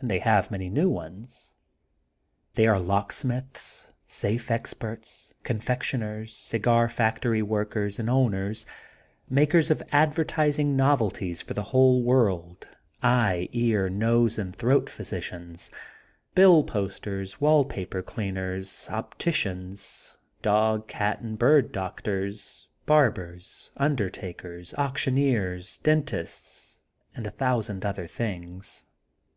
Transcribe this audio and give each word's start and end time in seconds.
And 0.00 0.10
they 0.10 0.18
have 0.18 0.50
many 0.50 0.68
new 0.68 0.88
ones. 0.90 1.54
They 2.54 2.66
are 2.66 2.80
lock 2.80 3.12
smiths, 3.12 3.86
safe 4.04 4.50
experts, 4.50 5.32
confectioners, 5.44 6.30
cigar 6.36 6.88
fac 6.88 7.20
tory 7.20 7.40
workers 7.40 8.00
and 8.00 8.10
owners, 8.10 8.66
makers 9.28 9.70
of 9.70 9.80
adver 9.92 10.24
tising 10.24 10.74
novelties 10.74 11.40
for 11.40 11.54
the 11.54 11.62
whole 11.70 12.02
world, 12.02 12.66
eye, 13.00 13.48
ear, 13.52 13.88
nose 13.88 14.38
and 14.40 14.56
throat 14.56 14.90
physicians, 14.90 15.70
bill 16.34 16.64
posters, 16.64 17.40
wall 17.40 17.64
paper 17.64 18.02
cleaners, 18.02 18.88
opticians, 18.90 20.16
dog, 20.42 20.88
cat, 20.88 21.20
and 21.20 21.38
bird 21.38 21.70
doctors, 21.70 22.66
barbers, 22.86 23.70
undertakers, 23.76 24.74
auctioneers, 24.74 25.78
dentists, 25.78 26.80
and 27.14 27.24
a 27.24 27.30
thousand 27.30 27.86
other 27.86 28.08
things. 28.08 28.84